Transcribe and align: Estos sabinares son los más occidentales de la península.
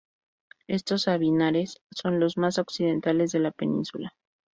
Estos 0.65 1.03
sabinares 1.03 1.77
son 1.91 2.19
los 2.19 2.35
más 2.35 2.57
occidentales 2.57 3.31
de 3.33 3.37
la 3.39 3.51
península. 3.51 4.15